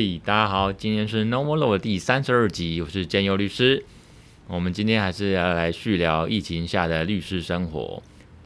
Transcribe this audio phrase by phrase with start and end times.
[0.00, 3.84] 嗨，大家好，今天是 No More Law 第三十二集，我是建佑律师。
[4.46, 8.02] 我们今天还是要来续聊疫情下的律师生活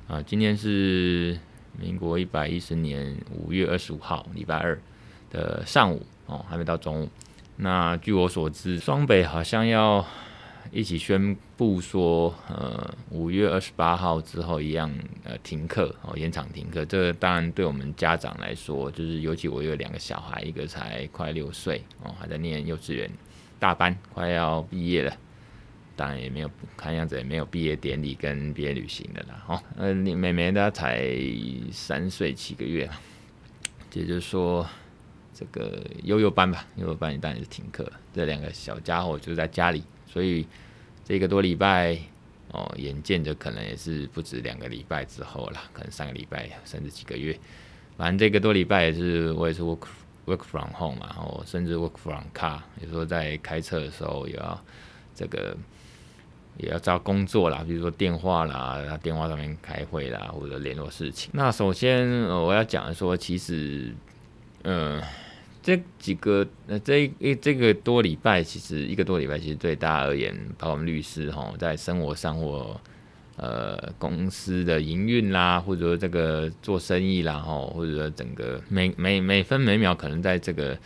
[0.09, 0.21] 啊。
[0.21, 1.39] 今天是
[1.79, 4.77] 民国一百一十年五月二十五号，礼拜二
[5.31, 7.09] 的上午哦，还没到中午。
[7.59, 10.05] 那据我所知，双北好像要。
[10.71, 14.93] 一起宣布说，呃，五月二十八号之后一样，
[15.23, 16.85] 呃，停课哦，延长停课。
[16.85, 23.11] 这个当然对我们家长来说，就是尤其我有两个小孩，一个才快六岁哦，还在念幼稚园
[23.59, 25.17] 大班，快要毕业了。
[25.97, 29.45] 当然也没有看样子也没有毕业典礼跟毕业旅行的啦。
[29.47, 31.09] 哦，呃，妹妹她才
[31.71, 32.91] 三岁七个月，
[33.93, 34.67] 也就是说，
[35.33, 37.89] 这个悠悠班吧，悠悠班当然是停课。
[38.13, 39.85] 这两个小家伙就在家里。
[40.15, 40.47] 所以
[41.05, 41.99] 这个多礼拜
[42.53, 47.37] 哦，眼见着可能也是不止两个礼拜之后了，可能三个礼拜甚至几个月。
[47.97, 49.89] 反正这个多礼拜也是我也是 work
[50.27, 54.65] work from home 嘛，然后甚至 work from car，有时候在开车的时候也要
[55.17, 55.57] 这个
[56.59, 61.29] 也要找工作啦，比如说电话啦，电话上面开会啦，或者联络事情。
[61.35, 63.93] 那首先我要讲的说，其实
[64.63, 65.03] 嗯。
[65.65, 72.79] 这几个呃，这一这个多礼拜，其实一个多礼拜，其实对大家而言，包括我们律师哈，在生活上或
[73.39, 80.79] 呃公司的营运啦，或者说这个做生意啦哈，或者说整个每每每分每秒，可能在这个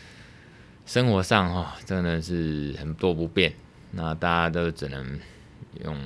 [0.86, 3.52] 生活上哈，真的是很多不便。
[3.90, 5.18] 那大家都只能
[5.84, 5.96] 用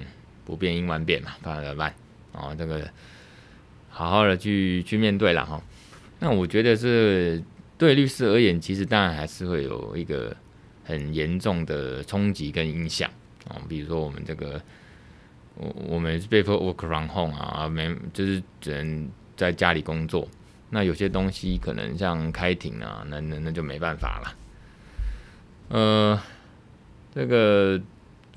[0.47, 1.95] 不变应万变嘛，不然怎么办？
[2.33, 2.89] 哦，这个
[3.91, 5.62] 好好的去去面对了哈。
[6.20, 7.42] 那我觉得是。
[7.83, 10.37] 对律师而言，其实当然还是会有一个
[10.85, 13.11] 很严重的冲击跟影响
[13.48, 14.63] 啊，比如说我们这个，
[15.57, 20.29] 我我们是被迫 work from home 啊，没就是只能在家里工作。
[20.71, 24.37] 那有些东西可能像开庭啊，那那那就没办法了。
[25.71, 26.23] 呃，
[27.13, 27.83] 这个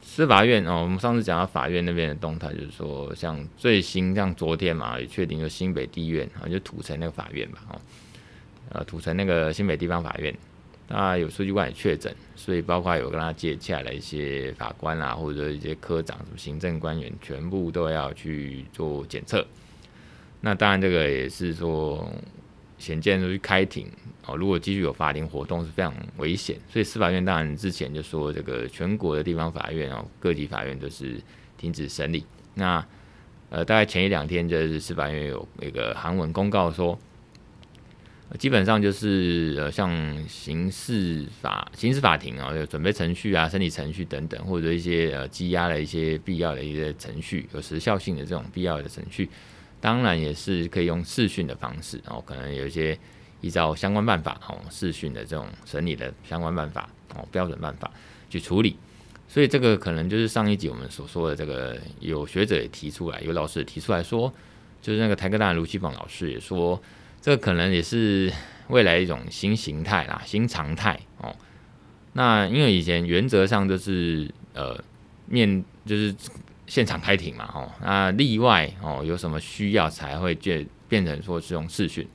[0.02, 7.80] 司法院哦，我们上次讲到法院那边的动态，就是说像最新像昨天嘛，也确定就新北地院啊，就土城那个法院吧，哦。
[8.70, 10.36] 呃，土城那个新北地方法院，
[10.88, 19.46] 那有书记官也确诊，所以包括有跟他接洽的一些法官啊，或者一些科长、什么行政官员，全部都要去做检测。
[20.42, 22.12] 那当然，这个也是说，
[22.78, 23.88] 显见出去开庭
[24.26, 26.58] 哦，如果继续有法庭活动是非常危险。
[26.68, 31.22] 所以司法院当然之前就说，这个全国的地方法院哦，各级法院都是
[31.58, 32.26] 停止审理。
[32.56, 32.86] 那
[33.50, 36.98] 呃，大概前一两天就是司法院有一个韩文公告说。
[38.40, 49.30] 基本上就是呃，像刑事法、刑事法庭啊，有准备程序啊、审理程序等等，或者一些呃羁押的一些必要的一些程序，有时效性的这种必要的程序，
[49.80, 52.98] 当然也是可以用视讯的方式哦，可能有一些
[53.42, 57.90] 依照相关办法哦，视讯的这种审理的相关办法哦，标准办法
[58.30, 58.76] 去处理。
[59.30, 64.34] 所以这个可能就是上一集我们所说的这个，有学者也提出来，有老师也提出来说，
[64.82, 66.82] 就是那个台科大卢奇榜老师也说。
[67.26, 68.32] 这可能也是
[68.68, 71.36] 未来一种新形态啦，新常态哦。
[72.14, 74.80] 那因为以前原则上就是呃
[75.26, 76.14] 面就是
[76.68, 82.08] 现场开庭嘛，哦，那例外哦有什么需要才会变变成说是用视讯。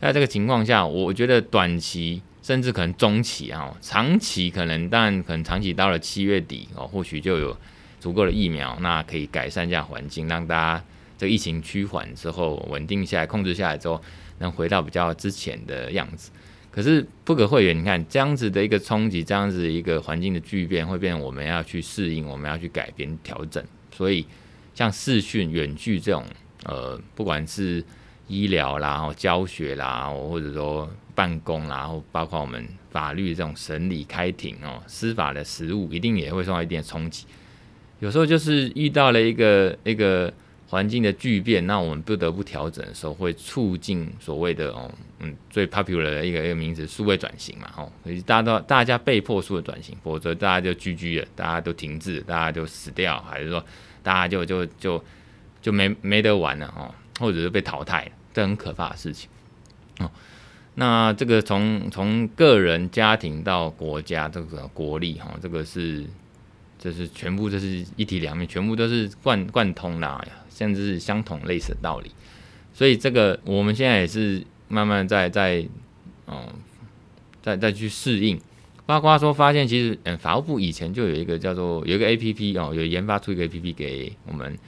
[0.00, 7.56] 在这个情况下，我觉得短期甚至可能中期啊，长期可能但可能长期到了七月底哦，或许就有
[8.00, 10.84] 足够的疫苗，那可以改善这样环境，让大家
[11.16, 14.02] 这疫情趋缓之后稳定下来，控制下来之后。
[14.42, 16.30] 能回到比较之前的样子，
[16.70, 23.62] 可是不可讳言，你看这样子的一个冲击，这样子一个环境的巨变，会变我们要去适应，我们要去改变调整。
[23.94, 24.26] 所以
[24.74, 26.24] 像视讯、远距这种，
[26.64, 27.84] 呃，不管是
[28.28, 37.26] 医疗啦、教学啦，或者说办公啦，或包括我们法律这种审理、开庭哦，司法的实务，一定也会受到一定的冲击。
[38.00, 40.32] 有时候就是遇到了一个一个。
[40.72, 53.62] 环境的巨变，那我们不得不调整的时候，会促进所谓的哦，嗯，最 popular 的一个一个名词，数位转型嘛，吼，所以大家都大家被迫数位转型，否则大家就 GG 了，大家都停滞，大家就死掉，还是说
[54.02, 55.04] 大家就就就
[55.60, 56.90] 就没没得玩了哦，
[57.20, 59.28] 或者是被淘汰了，这很可怕的事情
[59.98, 60.10] 哦。
[60.76, 66.06] 那这个从从个人、家庭到国家，这个国力哈，这个是
[66.78, 70.28] 这是全部这是一体两面，全部都是贯贯通的呀。
[70.54, 72.10] 甚至是相同类似的道理，
[72.72, 75.66] 所以这个我们现在也是慢慢在在，
[76.26, 76.46] 嗯，
[77.42, 78.40] 再再去适应。
[78.84, 84.58] 包括说发现，其实嗯，法务部以前就有一个叫做有一个 A P P 哦，有研发出一个 A P P 给我们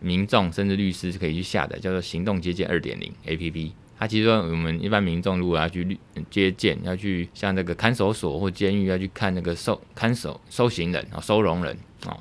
[0.00, 3.72] 民众甚至律师是可以去下载，叫做行动接见二点零 A P P。
[3.98, 5.98] 他其实说我们一般民众如果要去
[6.30, 11.76] 接见，要去像那个看守所或监狱要去看那个收看守收刑人啊、收容人
[12.06, 12.16] 哦，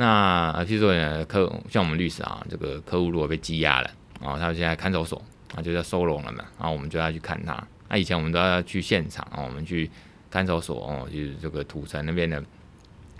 [0.00, 3.90] 那譬如说客像我们律师啊，这个客户如果被羁押了
[4.20, 5.20] 哦，他现在看守所
[5.56, 7.60] 啊就叫收容了嘛，然后我们就要去看他。
[7.88, 9.90] 那以前我们都要去现场哦，我们去
[10.30, 12.44] 看守所哦，就是这个土城那边的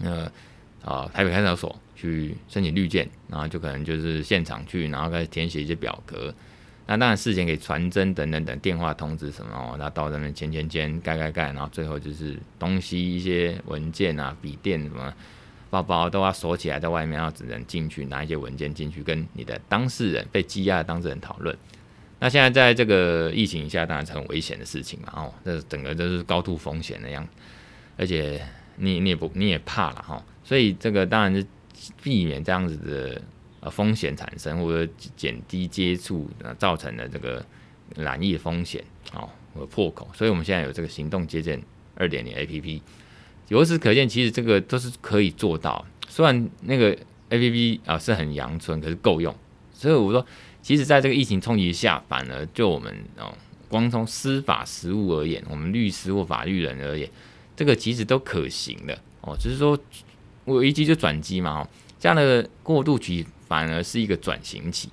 [0.04, 0.30] 呃
[0.84, 6.32] 啊台北看守所去申请绿件，然后就可能就是现场去，然后开始填写一些表格。
[6.86, 15.12] 那当然事前给传真等等等电话通知什么哦，那到那边签签签盖盖盖，然后最后就是东西一些文件啊、笔电什么
[15.70, 21.56] 包包都要锁起来在外面，然后只能进去拿一些文件进去跟你的当事人被羁押的当事人讨论。
[22.20, 27.26] 那现在在这个疫情下，当然是很危险的事情嘛哦，这整个都是高度风险的样，
[27.96, 28.40] 而且
[28.76, 31.46] 你你也不你也怕了哈，所以这个当然是
[32.02, 33.22] 避免这样子的。
[33.60, 37.44] 呃，风险产生或者减低接触造成的这个
[37.96, 38.80] 染疫风险
[39.12, 41.60] 哦，或破口，所以我们现在有这个行动接见
[41.96, 42.80] 二点零 APP，
[43.48, 45.84] 由此可见，其实这个都是可以做到。
[46.08, 46.96] 虽然那个
[47.30, 49.34] APP 啊是很阳春，可是够用。
[49.72, 50.24] 所以我说，
[50.62, 53.32] 其实在这个疫情冲击下，反而就我们哦，
[53.68, 57.08] 光从司法实务而言，我们律师或法律人而言，
[57.56, 59.36] 这个其实都可行的哦。
[59.38, 59.78] 只是说
[60.46, 61.68] 危机就转机嘛，哦，
[61.98, 63.26] 这样的过渡期。
[63.48, 64.90] 反而是一个转型期，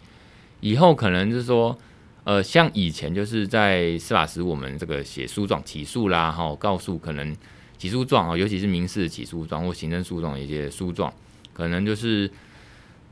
[0.61, 1.77] 以后可能就是说，
[2.23, 7.35] 呃，像以前就是在司法时，我们这个写诉状起诉啦，哈，告诉可能
[7.85, 11.13] 起诉状啊，尤其是民事起诉状或行政诉讼一些诉状，
[11.53, 12.29] 可能就是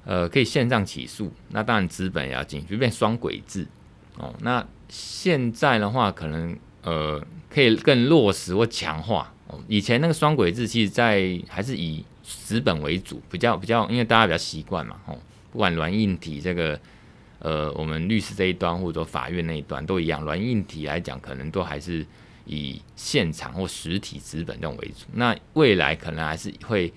[0.03, 3.67] 呃可以线上起诉，那当然资本也要进去，变双轨制
[4.17, 4.33] 哦。
[4.41, 9.59] 那现在的话，可能呃可以更落实或强化哦。
[9.67, 15.15] 以前那个双轨制，其实在还是以纸本为主，比较比较，因为大家比较习惯嘛，哦。
[15.51, 16.79] 不管软硬体这个，
[17.37, 22.03] 呃，我们律师这一端或者法院那一端都一样，软硬体来讲，可能都还是
[22.45, 25.05] 以现场或实体资本这种为主。
[25.13, 26.91] 那未来可能还是会，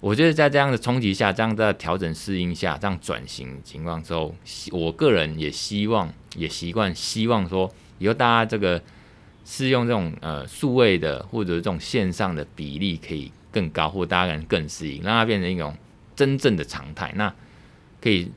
[0.00, 4.34] 我觉得在这样的冲击下，这样的调整适应下，这样转型情况之后，
[4.70, 8.82] 我个人也希望也习惯希望说，以后大家这个
[9.44, 15.76] 适用这种呃数位的或者这种线上的比例可以更高，或大家可能更适应，让它变成一种
[16.14, 17.12] 真正的常态。
[17.16, 17.32] 那
[18.00, 18.30] 可以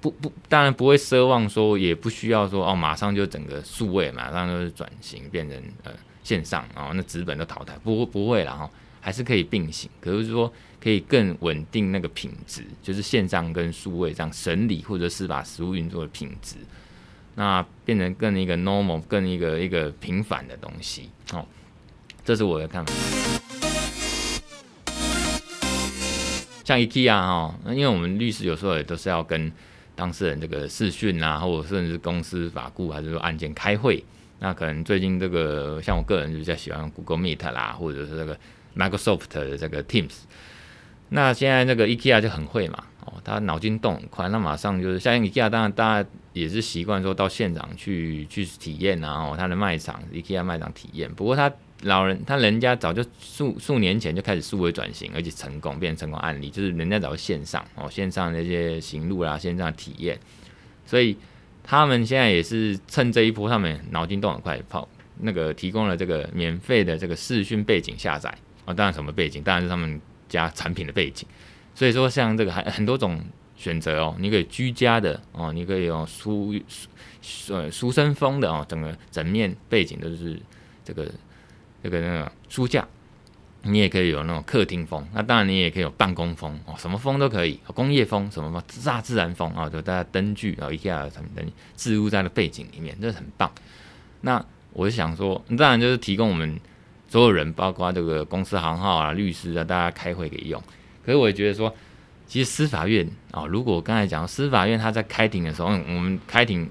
[0.00, 5.92] 不不，当然不会奢望说，也不需要说哦，马上就整个数位，马上就是转型变成呃
[6.26, 8.68] 线上啊、哦，那纸本都淘汰，不不会了哈，
[9.00, 9.88] 还是可以并行。
[10.00, 16.56] 可是说可以更稳定那个品质，就是线上跟数位这样审理或者是把实物运作的品质，
[17.36, 21.46] 那变成更一个 normal，更一个一个平凡的东西哦，
[22.24, 22.92] 这是我的看法。
[26.64, 29.52] 像 IKEA 哈，因为我们律师有时候也都是要跟
[29.94, 34.04] 当事人这个视讯啊，或者甚至公司法顾还是说案件开会，
[34.38, 38.38] 那可能最近这个像我个人就比较喜欢 Google Meet 啦，或者是这个
[38.76, 40.12] Microsoft 的这个 Teams。
[41.08, 51.52] 那现在那个 IKEA 就很会嘛，哦，他脑筋动很快，那马上就是像 IKEA，当然大家也是习惯说到现场去去体验啊，哦，他的卖场 IKEA 卖场体验，不过他。
[51.82, 60.18] 老人他人家早就数数年前就开始数位转型，而且成功变成成功案例，就是人家早就线上哦，线上那些行路啦，线上体验，
[60.86, 61.14] 所以
[61.66, 68.30] 他们现在也是趁这一波，他们脑筋动很快，跑那个提供了这个免费的这个视讯背景下载
[68.64, 71.28] 啊，当然什么背景，当然是他们家产品的背景，
[71.74, 73.20] 所以说像这个还很多种
[73.56, 76.54] 选择哦，你可以居家的哦，你可以用书
[77.20, 80.40] 书呃书生风的哦，整个整面背景都是
[80.84, 81.10] 这个。
[81.82, 82.84] 这个那个书架，
[83.68, 93.50] 你也可以有那种客厅风，那当然你也可以有办公风哦，什么风都可以，工业风什么风，大自然风啊，就大家灯具啊一下什么的产品灯置入在了背景里面，这很棒。
[94.20, 96.58] 那我就想说，当然就是提供我们
[97.08, 100.62] 所有人，包括这个公司行号啊、律师啊，大家开会可以用。
[101.04, 101.74] 可是我也觉得说，
[102.26, 106.68] 其实司法院啊，如果刚才讲司法院他在开庭的时候，我们开庭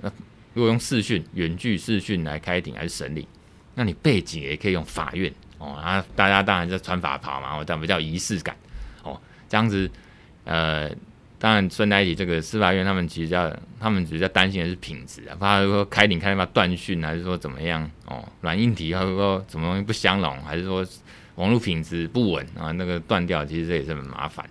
[0.54, 3.28] 如果用视讯、远距视讯来开庭还是审理？
[3.75, 5.34] 那你背景也可以用法院
[5.66, 8.56] 哦，啊，大家当然就穿法袍嘛，这样比较仪式感
[9.02, 9.20] 哦，
[9.50, 9.90] 这样子，
[10.44, 10.88] 呃，
[11.40, 20.86] 当然顺带一起，这个司法院他们其实要，他们比较担心的是品质啊，怕说开庭开嘛断讯，还是说怎么样哦，软硬体，还是说什么东西不相容，还是说
[21.36, 24.48] 网络品质不稳啊，那个断掉，其实这也是很麻烦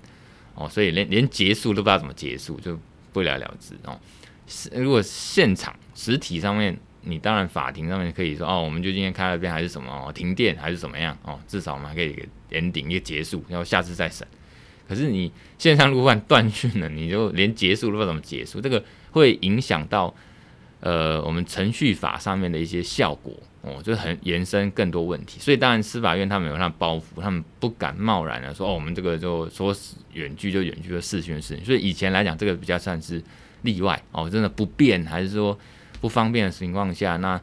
[0.57, 2.77] 哦，所以连连结束都不知道怎么结束，就
[3.13, 3.97] 不了了之哦。
[4.73, 6.77] 如果现场实体上面。
[7.05, 14.27] 你当然法庭上面可以说哦，我们就今天开了边还是什么，停电还是怎么样哦，至少我们还可以一个 ending 一个结束，然后下次再审。
[14.89, 20.15] 可是你线上如果断讯了，你就连结束都不知道怎么结束，这个会影响到
[20.81, 23.33] 呃，我们程序法上面的一些效果
[23.63, 25.41] 哦，就是很延伸更多问题。
[25.41, 29.75] 所以当然司法院他们有那包袱，他们不敢贸然的说哦，我们这个就说
[30.13, 31.65] 远距就远距的视讯的事情。
[31.65, 33.23] 所以以前来讲，这个比较算是
[33.63, 35.59] 例外哦，真的不变还是说
[36.05, 37.41] 不方便的情况下，那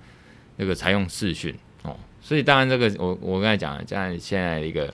[0.57, 1.97] 那个采用视讯哦。
[2.21, 4.93] 所以当然这个我我刚才讲了，在现在一个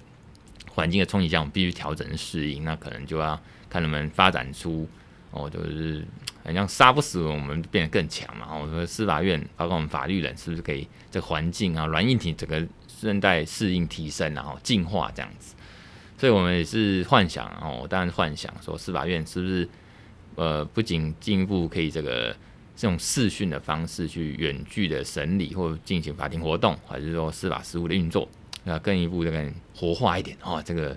[0.69, 3.37] 环境的冲击下，我们必须调整适应，那可能就要
[3.69, 4.87] 看能不能发展出
[5.31, 6.05] 哦，就是。
[6.45, 8.55] 好像杀不死我们，变得更强嘛。
[8.55, 15.55] 我说司法院，包括我们法律人，是不是可以这环境啊，软硬体整个顺带适应提升，然后进化这样子？
[16.17, 19.67] 所以我们也是幻想哦，当然幻想说司法院是不是
[20.35, 22.33] 呃，不仅进一步可以这个
[22.77, 28.25] 这种视讯的方式去远距的审理或进行法庭活动，还是说司法实务的运作，
[28.63, 30.95] 那更一步这个活化一点哦，这个。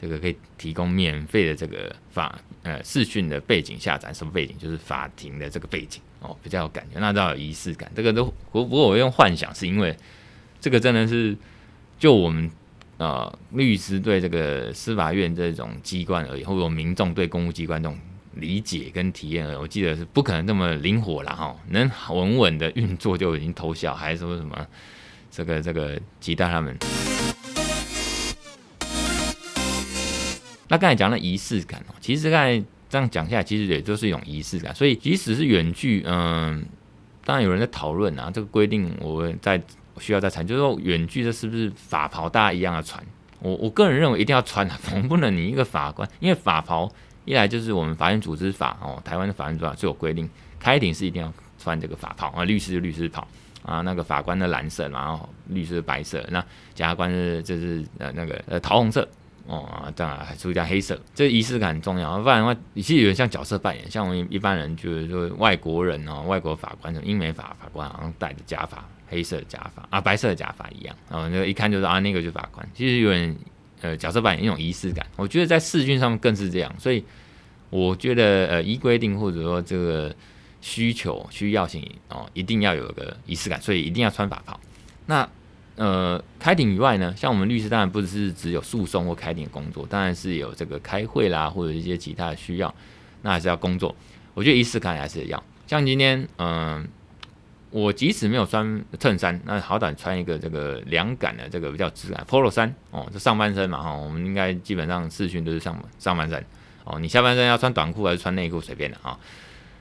[0.00, 4.56] 这个可以提供免费的这个法呃视讯的背景下载，什么背景？
[4.56, 7.90] 就是法庭的这个背景哦，比较有感觉，那倒有仪式感。
[7.96, 9.92] 这个都不不过我用幻想，是因为
[10.60, 11.36] 这个真的是
[11.98, 12.48] 就我们
[12.98, 17.98] 呃律师对这个司法院这种机关而言，或者民众对公务机关这种
[18.38, 24.66] 理解跟体验而言，我记得是不可能那么灵活了哈，能稳稳的运作就已经偷笑，还是说什么
[25.30, 26.76] 这个这个期待他们。
[30.68, 34.74] 那刚才讲的仪式感哦，其实刚才这样讲下来，其实也就是一种仪式感。
[34.74, 36.64] 所以即使是远距，嗯，
[37.24, 39.60] 当然有人在讨论啊，这个规定我在
[39.98, 43.02] 需要再谈，就是说远距这是不是法袍大家一样的穿？
[43.40, 46.90] 我我个人认为一定要穿啊， 总不能你一个法官，因为法袍
[47.28, 53.26] 一来就是我们法院组织法哦，台湾的法院组织法就有规定，开庭是一定要穿这个法袍啊，律师的律师袍
[53.62, 56.40] 啊，那个法官的蓝色，然后律师白色，那
[56.74, 59.06] 检察官是就是呃那个呃桃红色。
[59.50, 62.18] 哦，当然还出加黑色，这仪式感很重要。
[62.18, 72.68] 不然的话，其实有点像角色扮演，像我们一般人就是说外国人哦，外国法官，英美法法官好像戴着假发，黑色假发啊，白色的假发一样，然后那一看就是啊，那个就是法官。
[72.74, 73.34] 其实有点
[73.80, 76.74] 呃角色扮演一种仪式感，我觉得在视讯上面更是这样。
[76.78, 77.04] 所以
[77.70, 80.14] 我觉得呃依规定或者说这个
[80.60, 84.58] 需求需要性哦，一定要有个仪式感，所以一定要穿法袍。
[85.06, 85.28] 那。
[85.80, 92.74] 呃，开庭以外呢，像我们律师当然不只是只有诉讼或开庭的工作，当然是有这个开会啦，或者一些其他的需要，
[93.22, 93.94] 那还是要工作。
[94.34, 95.40] 我觉得仪式感还是要。
[95.68, 96.84] 像今天，嗯、
[97.70, 106.42] 我即使没有穿衬衫，那好歹穿一个这个凉感的这个比较质感 Polo 衫哦，就上半身嘛哈，我们应该基本上视讯都是上上半身
[106.84, 109.18] 哦，你下半身要穿短裤还是穿内裤随便的啊。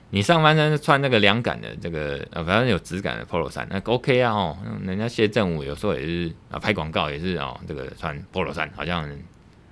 [0.10, 9.10] 你上半身穿那个凉感的这个呃，反正有质感的 Polo 衫，那 OK 啊哦，人家谢政务有时候也是啊拍广告也是哦，这个穿 Polo 衫好像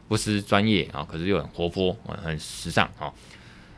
[0.10, 3.14] 不失专业啊，可是又很活泼，很时尚哦。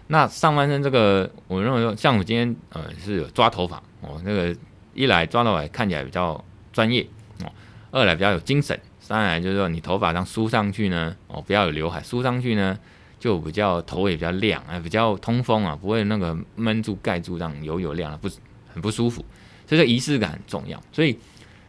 [0.07, 4.55] 那上半身这个，我认为说，像我今天呃是有抓头发哦，那个
[4.93, 7.05] 一来抓头发看起来比较专业
[7.43, 7.51] 哦，
[7.91, 12.77] 二来比较有精神，三来就是说你头发上梳上去呢哦，不要有刘海梳上去呢。
[13.19, 18.29] 就比较头也比较亮啊，比较通风啊，不会那个闷住盖住这样油油亮了不
[18.71, 19.25] 很不舒服，
[19.65, 20.79] 所以这仪式感很重要。
[20.91, 21.17] 所以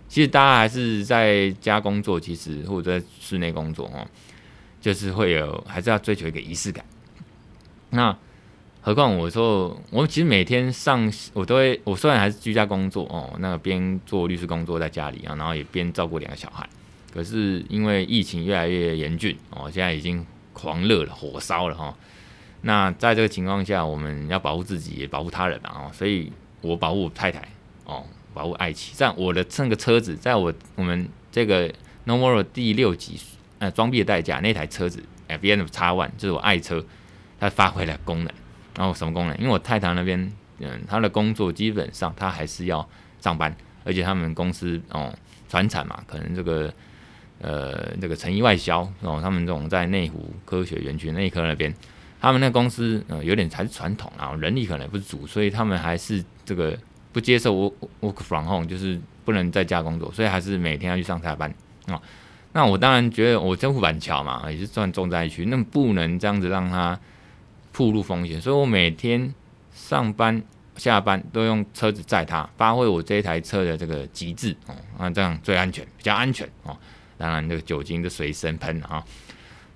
[0.08, 4.06] 其实大家还是在家工作，其实或者在室内工作哦，
[4.78, 6.84] 就是会有还是要追求一个仪式感。
[7.88, 8.14] 那
[8.80, 16.68] 何况我说我其实每天上我都会，我虽然还是居家工作哦，那个边做律师工作在家里啊，然后也边照顾两个小孩，
[17.12, 20.26] 可是因为疫情越来越严峻哦，现在已经。
[20.60, 21.94] 狂热了，火烧了哈。
[22.62, 25.88] 那在这个情况下，我们要保护自己，也保护他人啊。
[25.92, 26.32] 所以
[26.62, 27.40] 我保护我太太
[27.84, 28.04] 哦，
[28.34, 28.92] 保护爱妻。
[28.96, 33.20] 这样我的这个车子，在我我们这个 No More 第六集
[33.60, 36.84] 呃装逼的代价，那台车子 F N 叉 One，就是我爱车，
[37.38, 38.34] 它发挥了功能。
[38.78, 39.36] 然后什么功能？
[39.36, 42.88] 因为我太太那边嗯，她的工作基本上她还是要
[43.20, 43.54] 上班，
[43.84, 45.12] 而且他们公司哦
[45.50, 46.72] 传产嘛，可能这个。
[47.40, 51.72] 呃，这个成衣外销哦，他们这种在内湖科学园区内科那边，
[52.20, 56.76] 他们那公司呃有点还是传统啊，人力可能也不足，所以他们还是这个
[57.12, 57.54] 不接受
[58.00, 61.48] work from home，就是不能在家工作，所以还是每天要去上下班
[61.86, 62.02] 啊、哦。
[62.54, 66.98] 那我当然觉得我在板桥嘛，也是算重灾区，那不能这样子让他
[67.78, 69.32] 暴露风险，所以我每天
[69.72, 70.42] 上班
[70.74, 76.76] 下班都用车子载他，发挥我这一台车的这个极致哦，那这样最安全，比较安全哦。
[77.16, 79.04] 当然，这个酒精就随身喷啊，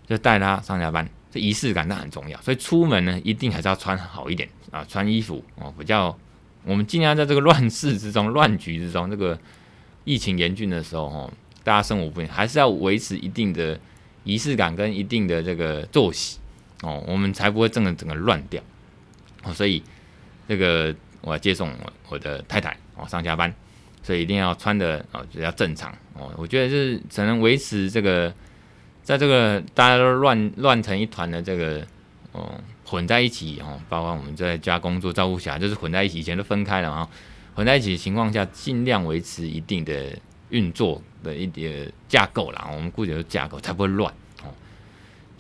[0.05, 2.41] 就带他上下班，这仪式感那很重要。
[2.43, 6.17] 所以出门呢，一定还是要穿好一点啊，穿衣服哦，比较
[6.65, 9.39] 我们尽量在这个乱世之中、乱局之中，这个
[10.03, 11.33] 疫情严峻的时候哦，
[11.63, 13.79] 大家生活不便，还是要维持一定的
[14.25, 16.39] 仪式感跟一定的这个作息
[16.83, 18.63] 哦，我们才不会整个整个乱掉
[19.43, 19.55] 哦。
[19.55, 19.83] 所以
[20.47, 23.53] 这个我要接送我我的太太哦上下班，
[24.03, 26.31] 所以一定要穿的哦比较正常哦。
[26.37, 28.33] 我觉得是只能维持这个，
[29.03, 31.87] 在这个大家都乱乱成一团的这个
[32.33, 32.53] 哦
[32.85, 37.09] 混在一起哦，包括我们在家工作照顾小孩，就是混在一起，以前都分开了啊，
[37.55, 40.19] 混在一起的情况下，尽量维持一定的
[40.51, 42.69] 运作的一点架构啦。
[42.73, 44.13] 我们估计的架构才不会乱。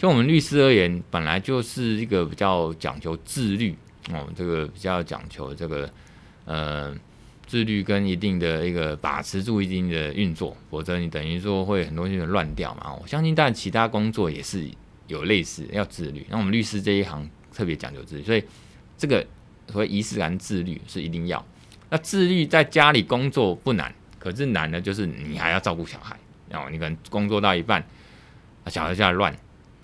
[0.03, 3.73] 就我们律师而言，本来就是一个比较讲求自律。
[4.11, 5.89] 哦，这个比较讲求这个
[6.45, 6.93] 呃
[7.47, 12.93] 自律跟一定的一个把持住一定的运作，否则你等于说会很多东西乱掉嘛。
[13.01, 14.69] 我相信，但其他工作也是
[15.07, 16.27] 有类似要自律。
[16.29, 18.43] 那我们律师这一行特别讲究自律，所以
[18.99, 19.25] 这个
[19.69, 21.47] 所谓仪式感自律是一定要。
[21.91, 26.19] 那自律在家里工作不难，可是难的就是你还要照顾小孩，
[26.49, 27.87] 然后你可能工作到一半，
[28.67, 29.33] 小孩就在乱。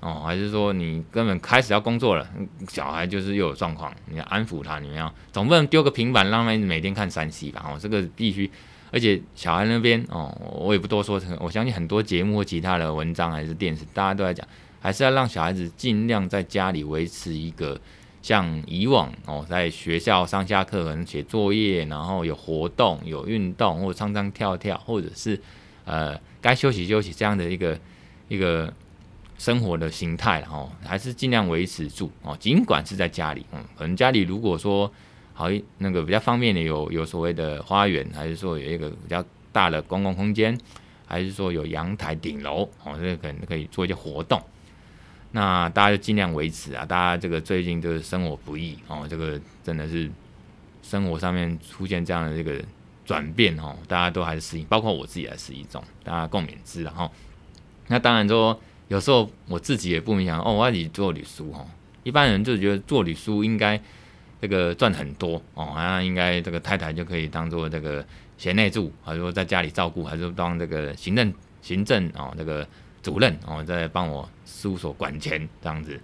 [0.00, 2.24] 哦，还是说你根本开始要工作了，
[2.68, 7.64] 小孩就是又有状况，你要安抚他，你们要总不能丢个平板让他每天看三 C 吧？
[7.68, 8.48] 哦，这个必须，
[8.92, 14.46] 而且小孩那边哦，我也不多说，我相信很多节目或其他的文章还是电视，大家都在讲，
[14.80, 17.76] 还是要让小孩子尽量在家里维持一个
[18.22, 25.40] 像以往哦，在学校上下课可能写作业，然后有活动、有运动或者唱唱跳跳，或者是
[25.84, 27.76] 呃该休息休息这样的一个
[28.28, 28.72] 一个。
[29.38, 32.36] 生活的形态哦，还是尽量维持住哦。
[32.40, 34.92] 尽管是在家里，嗯，可能家里如果说
[35.32, 40.58] 好一那个比较方便的有有所谓的花园，还是说有一个比较大的公共空间，
[41.06, 44.42] 还是说有阳台顶楼哦，这个可能可以做一些活动。
[45.30, 46.84] 那大家就尽量维持啊。
[46.84, 50.10] 大家这个最近就是生活不易哦，这个真的是
[50.82, 52.60] 生活上面出现这样的这个
[53.06, 56.82] 转变哦，大家都还是适应，包括我自己还是一种，大家共勉之。
[56.82, 57.08] 然后，
[57.86, 58.60] 那当然说。
[58.88, 61.66] 有时候我自己也不明想哦，我要去做律师哦。
[62.04, 63.78] 一般人就觉得做律师应该
[64.40, 68.04] 这个赚很多哦，好像应该这个太太就可以当做这个
[68.38, 72.66] 贤内助，还是说在家里照顾，还是说当这个行政行政哦这个
[73.02, 76.00] 主任哦，在帮我事务所管钱这样子。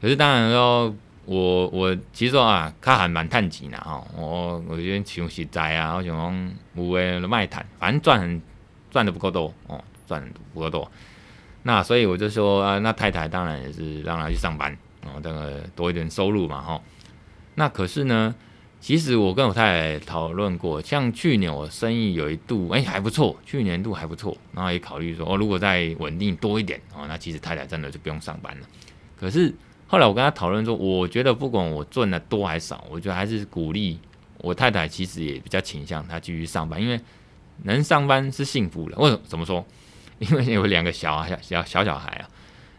[0.00, 0.94] 可是当然说，
[1.24, 4.04] 我我其实说啊，他还蛮叹气的哦。
[4.16, 8.42] 我我觉得穷实在啊，我想讲无谓的卖谈，反正赚
[8.90, 10.22] 赚的不够多哦，赚
[10.52, 10.90] 不够多。
[11.64, 16.80] 那所以我就说啊，那太太当然也是让她去上班，然后这个多一点收入嘛，哈。
[17.54, 18.34] 那可是呢，
[18.80, 28.66] 其实我跟我太太讨论过，像去年我生意有一度哎、还不错，去年度还不错，然后也考虑说哦，如果再稳定多一点哦，那其实太太真的就不用上班了。
[29.16, 29.54] 可是
[29.86, 33.98] 后来我跟她讨论说，我觉得不管我赚的多还少，我觉得还是鼓励
[34.38, 36.98] 我太太，其实也比较倾向她继续上班，因为
[37.64, 38.96] 能上班是幸福的。
[38.98, 39.20] 为什么？
[39.26, 39.64] 怎么说？
[40.22, 42.28] 因为有两个小孩小小小孩啊，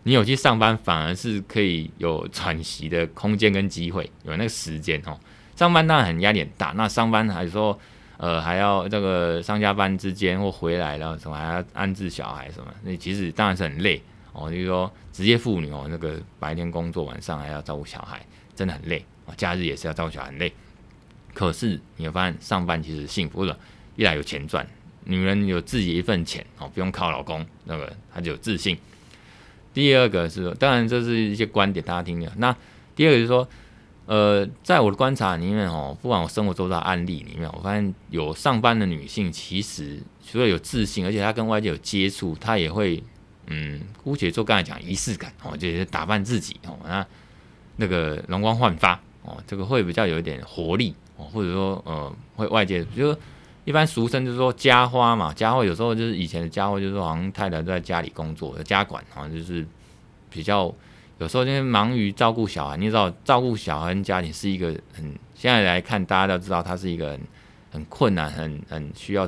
[0.04, 5.20] 你有去上班，反而是可以有喘息的空间跟机会，有那个时间哦。
[5.56, 7.78] 上班当然很压力很大，那上班还说，
[8.18, 14.02] 呃，还要这个上下班之间或回来了什么，还要安置小孩什么，那其实当然是很累
[14.32, 14.50] 哦。
[14.50, 18.26] 就是说，职业妇女哦，那个白天工作，晚上还要照顾小孩，
[18.56, 19.36] 真的很累啊。
[19.36, 20.52] 假日也是要照顾小孩，很累。
[21.34, 23.58] 可是你会发现，上班其实幸福的，
[23.96, 24.66] 一来有钱赚。
[25.06, 28.78] 女人有自己一份钱哦，不用靠老公，那个她就有自信。
[29.74, 32.30] 第二个是，当然这是一些观点，大家听听。
[32.38, 32.56] 那
[32.96, 33.48] 第二个就是说，
[34.06, 43.04] 呃，在我的观察里面哦，不管我生活周遭案例里面，我发现有上班的女性，其实除了有自信，而且她跟外界有接触，她也会
[43.48, 47.06] 嗯，姑且做刚才讲仪式感哦，就是打扮自己哦，那
[47.78, 53.18] 那个容光焕发哦，这个会比较有一点活力哦，或者说呃，会外界就是。
[53.66, 59.66] 一般俗称就是说家花嘛，家花有时候就是以前的家花，就是说好像太太都在家里工作，家管好像就是
[60.30, 60.74] 比较
[61.20, 67.22] 有时候就是忙于照顾小孩，你知道照顾小孩家庭是一个很现在来看大家都知道它是一个很
[67.72, 69.28] 很困难、很很需要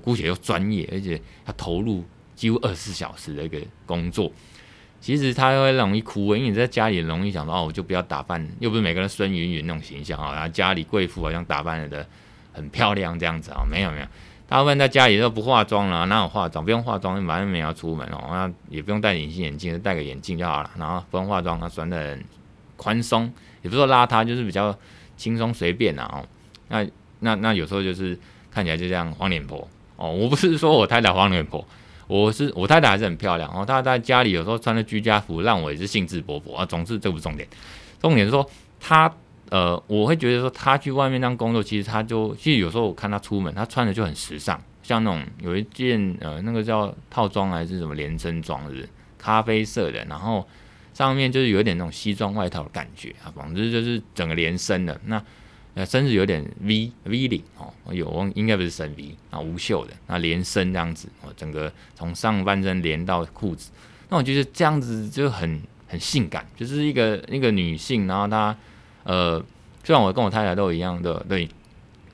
[0.00, 2.04] 姑且又专业，而且他投入
[2.36, 4.30] 几乎二十四小时的一个工作。
[5.00, 12.06] 其实他会容易哭，因为你在家里容易想到哦，我就不要打扮，又不是每个人孙芸芸那种形象啊，然后家里贵妇好像打扮了的。
[12.54, 14.06] 很漂亮这样子啊、没有没有，
[14.48, 16.64] 大部分在家里都不化妆了，哪有化妆？
[16.64, 20.70] 不用化妆，反正没要出门哦、那也不用戴隐形眼镜，戴个眼镜就好了。
[20.78, 22.24] 然后不用化妆，他穿的很
[22.76, 23.24] 宽松，
[23.62, 24.72] 也不是说邋遢，就是比较
[25.16, 26.08] 轻松随便啊。
[26.12, 26.24] 哦，
[26.68, 26.86] 那
[27.18, 28.16] 那那有时候就是
[28.52, 30.12] 看起来就像黄脸婆哦。
[30.12, 31.66] 我不是说我太太黄脸婆，
[32.06, 33.64] 我是我太太还是很漂亮哦。
[33.66, 36.64] 她在家里有时候穿的居家服，让我也是兴致勃勃啊。
[36.64, 37.48] 总之这不重点，
[38.00, 39.12] 重点是说她。
[39.50, 50.46] 呃，我会觉得说他去外面当工作，其实他就其实有时候我看他出门，他穿的就很时尚，像那种有一件呃那个叫套装还是什么连身装，是咖啡色的，然后
[50.92, 55.00] 上面就是有点那种西装外套的感觉啊，总之就是整个连身的。
[55.06, 55.22] 那
[55.74, 63.72] 呃，身子有点 V V 领哦，有应该不是深 V 啊，无袖的，那连身这样子哦，整个从上半身连到裤子，
[64.08, 68.56] 那我觉得这样子就很很性感，就是一个一个女性，然后她
[69.04, 69.42] 呃，
[69.82, 71.48] 虽然我跟我太太都一样的，对，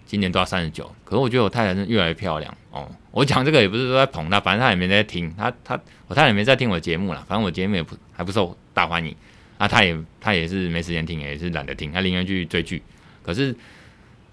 [0.06, 2.88] 今年都要三十九，可是我觉得我太太是越来越漂亮哦。
[3.12, 9.14] 我讲这个也不是说在捧她，反正她也没在听，她她我太太也没在听我节目啦，反正我节目也不还不受大欢迎
[9.58, 12.82] 啊，她也她也是没时间听，也是懒得听，她宁愿去追剧。
[13.22, 13.54] 可是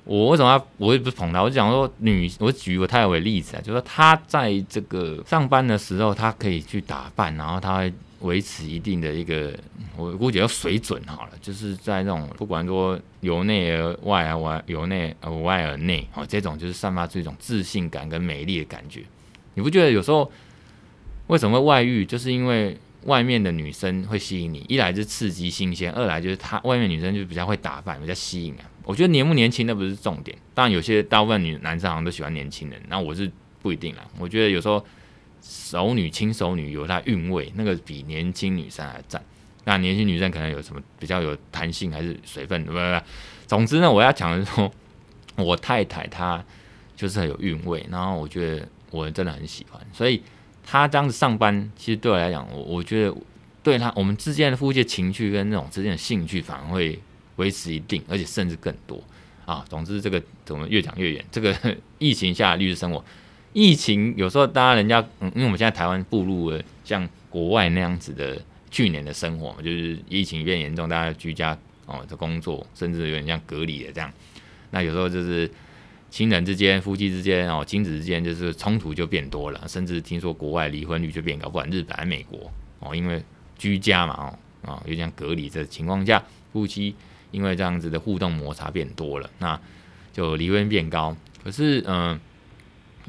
[0.04, 0.68] 我为什么要？
[0.78, 9.54] 我也不捧她，我就讲说女，我举我太太为例子啊，就是说她在这个上班的时候，她可以去打扮，然后她会维持一定的一个，
[9.96, 19.04] 我估计要水准好了，就是在那种不管说由内而外啊，外由内而外而内哦，这种就是散发出一种自信感跟美丽的感觉。
[19.54, 20.32] 你不觉得有时候
[21.28, 22.06] 为什么会外遇？
[22.06, 28.64] 就是因为外面的女生会吸引你，一来是刺激新鲜，二来就是她外面女生就比较会打扮，比较吸引啊。
[28.84, 33.30] 我觉得年不年轻那不是重点，当然有些大部分女男生好像都喜欢年轻人，那我是
[33.62, 34.06] 不一定啦。
[34.18, 34.84] 我觉得有时候
[35.42, 39.24] 熟女、轻熟女有她韵味，那个比年轻女生还赞。
[39.66, 42.64] 那年轻女生可能有什么比较有弹性，还是水分？
[42.66, 43.02] 不不不，
[43.46, 44.72] 总之呢，我要讲的是说，
[45.36, 46.44] 我太太她
[46.96, 50.22] 就是很有韵味，然后我觉得我真的很喜欢，所以
[50.64, 53.16] 她这样子上班，其实对我来讲，我我觉得
[53.62, 57.00] 对她我们之间的夫妻情趣跟那种之间的兴趣反而会。
[57.38, 59.00] 维持一定，而且甚至更多
[59.46, 59.64] 啊！
[59.70, 61.24] 总之，这个怎么越讲越远。
[61.32, 61.56] 这个
[62.00, 63.06] 疫情下的律师生活，
[63.58, 68.40] 疫情有时候大家人家，嗯，因为我们现在台湾步入了像国外那样子的
[68.70, 74.14] 去年的生活嘛，就是疫情变严重，大家居家哦的工作，甚至有点像隔离的这样。
[74.70, 75.50] 那有时候就是
[76.12, 83.20] 亲人之间、夫妻之间哦、亲子之间，就是冲突就变多了，甚至听说国外离婚率就变高，不管日本还是美国哦，因为
[83.58, 84.14] 居家嘛
[84.64, 86.94] 哦啊，有点像隔离的情况下，夫妻。
[87.32, 89.60] 因为这样子的互动摩擦变多了，那
[90.14, 91.16] 就离婚变高。
[91.44, 92.18] 可是，嗯、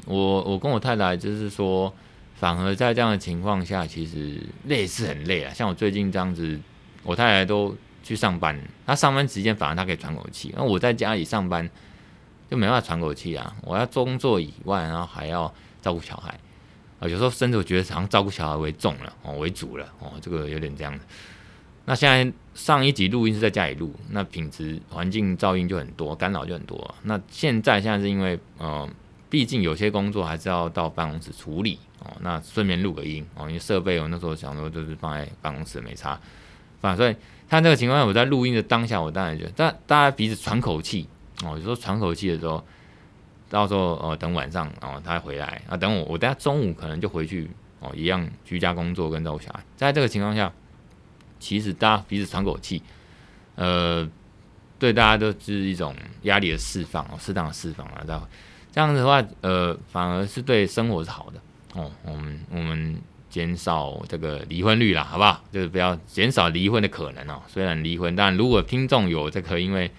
[0.09, 1.93] 我我跟我太太就是说，
[2.33, 5.53] 反而在这样的情况下，其实累是很累啊。
[5.53, 6.59] 像我最近这样子，
[7.03, 11.69] 我太太都去上班，她上班时间反而她可以喘口气，那我在家里上班
[12.49, 13.55] 就没办法喘口气啊。
[13.61, 16.37] 我要工作以外，然后还要照顾小孩
[16.99, 20.99] 啊，有时候甚至我觉得好像照顾小孩为重了哦，为主了哦，这个有点这样。
[21.85, 26.95] 那现在上一集录音是在家里录，那品质环境噪音就很多，干扰就很多。
[27.03, 28.87] 那现在现在是因为，呃，
[29.29, 32.17] 毕竟有些工作还是要到办公室处理哦。
[32.21, 36.19] 那顺便录个音哦，因为设备我那时候想说就是放在办公室没差。
[36.81, 37.15] 反正
[37.47, 41.07] 他这个情况下，我在录音的当下，我当然觉得，大大家彼此喘口气
[41.43, 41.51] 哦。
[41.57, 42.63] 有时候喘口气的时候，
[43.49, 49.59] 到时候哦，等晚上哦，他回来啊，等我，我等下中午可能就回去哦，一样居家工作跟照顾小孩。
[49.75, 50.51] 在这个情况下。
[51.41, 52.83] 其实大家彼此喘口气，
[53.55, 54.05] 呃，
[54.77, 58.27] 对大家都是一种压力的释放哦，适当的释放啊，这样
[58.79, 61.41] 这样子的话，呃，反而是对生活是好的
[61.73, 61.91] 哦。
[62.05, 62.95] 我们我们
[63.29, 65.43] 减少这个离婚率啦，好不好？
[65.51, 67.41] 就是不要减少离婚的可能哦。
[67.45, 69.91] 虽然离婚，但如果听众有这个因为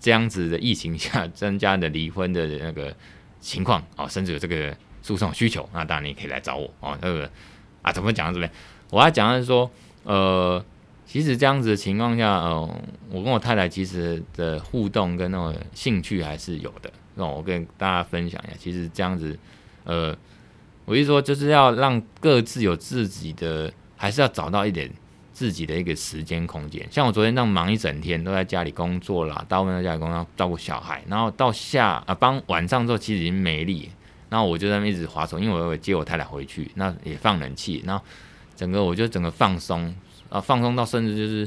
[0.00, 2.96] 这样子的疫情下增加的离婚的那个
[3.38, 6.96] 情况哦，甚至有这个诉讼需求，那当然你可以来找我哦。
[7.02, 7.30] 那个
[7.82, 8.50] 啊，怎么讲到这边？
[8.88, 9.70] 我要讲的是说，
[10.04, 10.64] 呃。
[11.04, 16.90] 其实这样子的情况下，呃，我跟我太太其实的互动跟那种兴趣还是有的。
[17.14, 19.38] 那我跟大家分享一下，其实这样子，
[19.84, 20.16] 呃，
[20.84, 24.90] 我意思说就是要让各自有自己的，还是要找到一点
[25.32, 26.86] 自己的一个时间空间。
[26.90, 33.90] 像我昨天这样忙一整天，都在家里工作啦，大部分在家里工作照顾小孩，然后到下啊，帮晚上之后其实已经没力，
[34.28, 38.04] 然后我就在那边一直滑手，因为我接我太太回去，那也放冷气，然后
[38.56, 39.94] 整个我就整个放松。
[40.28, 41.46] 啊，放松到甚至就是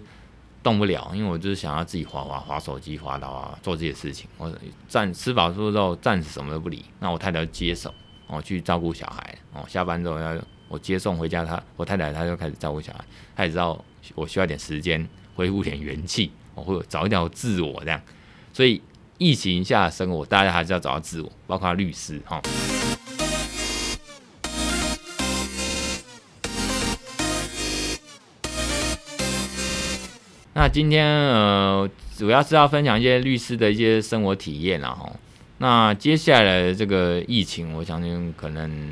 [0.66, 4.28] 动不了，因为我就是想要自己滑滑滑手机，滑到啊，做这些事情。
[4.36, 4.52] 我
[4.88, 6.84] 暂吃饱之后，暂时什么都不理。
[7.00, 7.94] 那我太太接手，
[8.26, 9.38] 哦，去照顾小孩。
[9.54, 10.36] 哦，下班之后要
[10.68, 13.06] 我接送回家，他我太太她就开始照顾小孩。
[13.36, 13.80] 她也知道
[14.16, 18.02] 我需要点时间恢复点元气，我会找一条自我这样。
[18.52, 18.82] 所以
[19.20, 22.42] 疫情下生活，大家还是要找到自我，包括律师哈。
[30.66, 35.08] 那今天呃，主要是要分享一些律师的一些生活体验啦哈。
[35.60, 38.92] 那接下来的这个疫情，我相信可能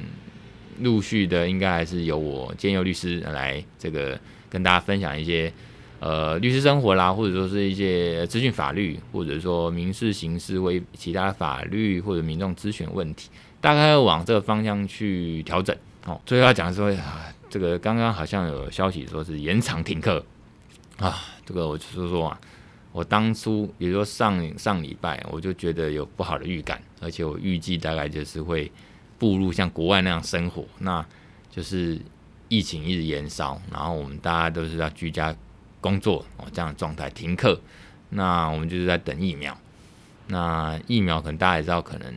[0.82, 4.20] 陆续的应该还是由我建佑律师来这个
[4.52, 5.52] 跟大家分享一些
[6.00, 15.76] 呃律师生活啦，或者说是一些资讯法律，或者说民事、刑事为其他法律或者民众咨询问题，大概要往这个方向去调整。
[16.06, 16.96] 哦，最后要讲说，
[17.50, 20.24] 这个刚刚好像有消息说是延长停课
[20.98, 21.33] 啊。
[21.46, 22.40] 这个我就是说啊，
[22.92, 28.72] 我当初比如说上上礼拜，我就觉得有不好的预感，而且我预计大概就是会
[29.18, 31.06] 步入像国外那样生活，那
[31.50, 32.00] 就是
[32.50, 35.36] 疫情一直延烧，然后我们大家都是要居家
[35.82, 37.60] 工作哦，这样的状态停课，
[38.10, 39.58] 那我们就是在等疫苗。
[40.28, 42.14] 那疫苗可能大家也知道，可能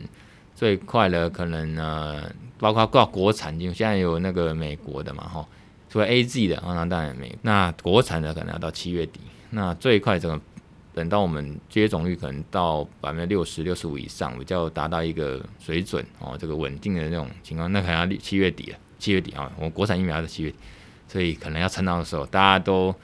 [0.55, 2.23] 最快的可能呢，
[2.57, 5.45] 包括挂国产，因为现在有那个美国的嘛，哈，
[5.89, 7.33] 除了 A Z 的，那当然没。
[7.41, 9.19] 那国产的可能要到七月底，
[9.49, 10.39] 那最快这个。
[10.93, 18.77] 等到我们接种率可能到百分之六十六十五以上，比较达到一个水准哦，这个稳定的那种情况，那可能要七月底了。
[18.97, 20.55] 七月底啊，我们国产疫苗是七月底，
[21.07, 22.95] 所以可能要撑到的时候，大家都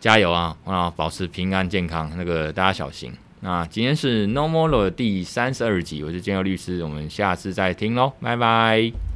[0.00, 0.56] 加油啊！
[0.64, 3.12] 啊，保持平安健康，那个大家小心。
[3.40, 9.07] 那今天是 No More 的第三十二集，我是建佑律师，我们下次再听喽，拜拜。